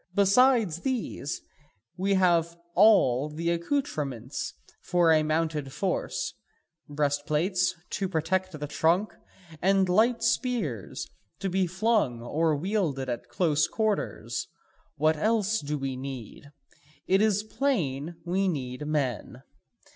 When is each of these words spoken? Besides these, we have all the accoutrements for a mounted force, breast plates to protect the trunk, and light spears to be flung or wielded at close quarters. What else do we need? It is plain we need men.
Besides 0.15 0.79
these, 0.81 1.43
we 1.95 2.15
have 2.15 2.57
all 2.73 3.29
the 3.29 3.51
accoutrements 3.51 4.55
for 4.81 5.11
a 5.11 5.21
mounted 5.21 5.71
force, 5.71 6.33
breast 6.89 7.27
plates 7.27 7.75
to 7.91 8.09
protect 8.09 8.59
the 8.59 8.65
trunk, 8.65 9.13
and 9.61 9.87
light 9.87 10.23
spears 10.23 11.07
to 11.37 11.51
be 11.51 11.67
flung 11.67 12.19
or 12.19 12.55
wielded 12.55 13.09
at 13.09 13.29
close 13.29 13.67
quarters. 13.67 14.47
What 14.95 15.17
else 15.17 15.59
do 15.61 15.77
we 15.77 15.95
need? 15.95 16.49
It 17.05 17.21
is 17.21 17.43
plain 17.43 18.15
we 18.25 18.47
need 18.47 18.87
men. 18.87 19.43